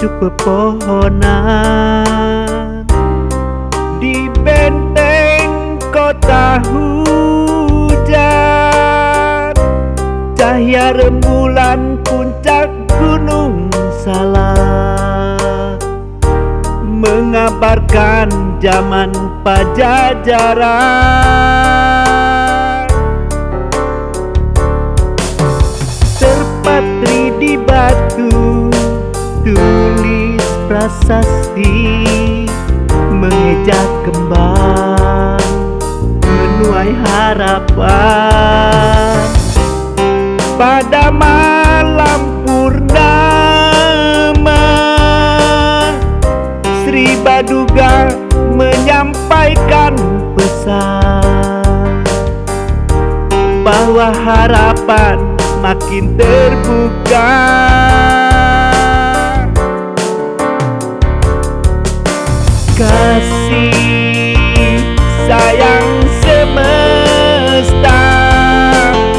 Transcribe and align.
pucuk 0.00 0.32
pepohonan 0.32 1.28
Di 4.00 4.32
benteng 4.40 5.76
kota 5.92 6.56
hujan. 6.72 8.08
Cahaya 10.32 10.96
rembulan 10.96 12.00
puncak 12.00 12.72
gunung 12.96 13.68
salah 14.00 15.36
Mengabarkan 16.80 18.56
zaman 18.56 19.12
pajajaran 19.44 20.90
prasasti 30.90 32.02
Mengejak 33.14 33.86
kembang 34.02 35.38
Menuai 36.26 36.90
harapan. 37.06 38.50
Pada 40.58 41.08
malam 41.08 42.44
purnama 42.44 43.54
Sri 46.84 47.16
Baduga 47.22 48.12
menyampaikan 48.58 49.96
pesan 50.36 52.04
Bahwa 53.64 54.12
harapan 54.12 55.16
makin 55.64 56.12
terbuka 56.20 57.32
Kasih 62.80 63.76
sayang 65.28 66.00
semesta 66.24 68.00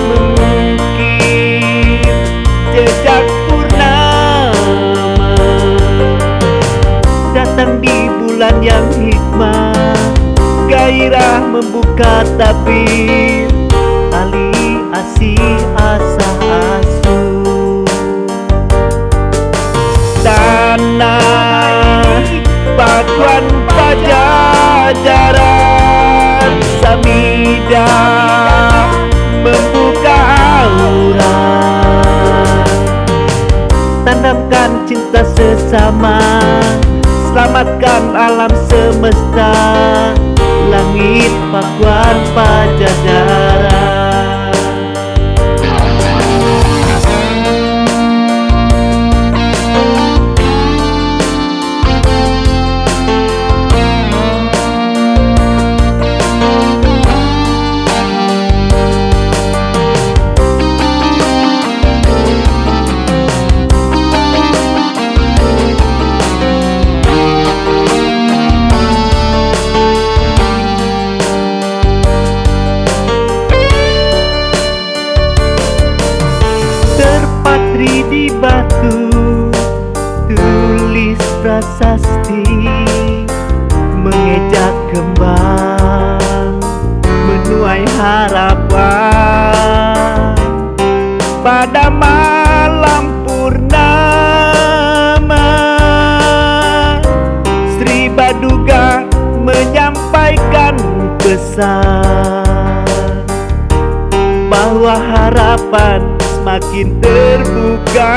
Mengukir 0.10 2.02
jejak 2.74 3.22
purnama. 3.46 5.38
Datang 7.38 7.78
di 7.86 8.10
bulan 8.10 8.66
yang 8.66 8.90
hikmah 8.98 10.10
Gairah 10.66 11.46
membuka 11.46 12.26
tabir 12.42 13.46
Tali 14.10 14.90
asih 14.90 15.61
pakuan 23.02 23.50
pajajaran 23.66 25.02
Samida 26.78 27.90
membuka 29.42 30.18
aura 30.62 31.42
Tanamkan 34.06 34.86
cinta 34.86 35.26
sesama 35.26 36.22
Selamatkan 37.32 38.14
alam 38.14 38.54
semesta. 38.70 39.50
Langit 40.70 41.34
pakuan 41.50 42.18
pajajaran 42.38 42.51
prasasti 81.62 82.42
Mengejak 84.02 84.74
kembang 84.90 86.58
Menuai 87.06 87.86
harapan. 88.02 89.14
Pada 91.46 91.94
malam 91.94 93.26
purnama 93.26 93.78
Sri 97.78 98.10
Baduga 98.10 99.06
menyampaikan 99.42 100.78
pesan 101.22 102.86
bahwa 104.50 104.98
harapan 104.98 106.02
semakin 106.26 106.98
terbuka 107.02 108.14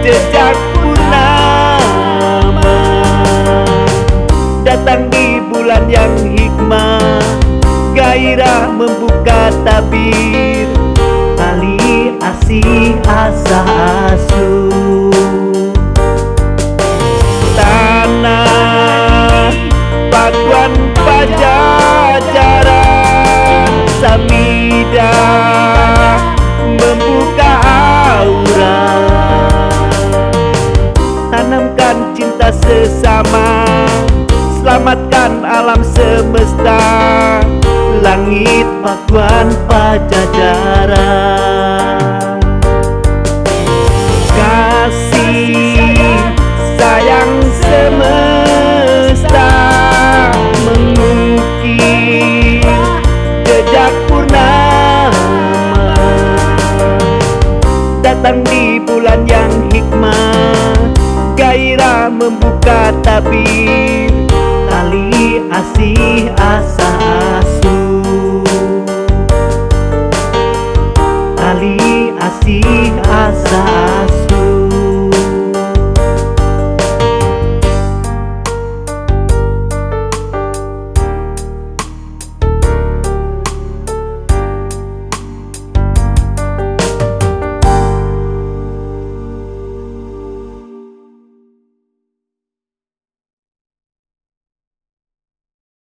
jejak 0.00 0.56
purnama 0.80 2.76
datang 4.64 5.12
di 5.12 5.44
bulan 5.44 5.84
yang 5.92 6.16
hikmah 6.24 7.20
gairah 7.92 8.72
membuka 8.72 9.52
tabir. 9.60 10.68
Tali 11.36 12.16
asih 12.20 12.96
asa 13.04 13.60
asuh 14.12 15.09
selamatkan 34.80 35.44
alam 35.44 35.84
semesta. 35.84 36.80
Langit 38.00 38.64
pakuan 38.80 39.52
pajajaran. 39.68 40.96
Kasih 44.32 46.16
sayang 46.80 47.44
semesta 47.60 49.52
mengukir 50.64 52.64
jejak 53.44 53.92
purnama 54.08 55.92
datang 58.00 58.40
di 58.48 58.80
bulan 58.80 59.28
yang 59.28 59.52
hikmah. 59.68 60.72
Gairah 61.36 62.08
membuka 62.08 62.96
tabir 63.04 64.29
tali 64.80 65.44
asih 65.52 66.32
asa 66.40 66.88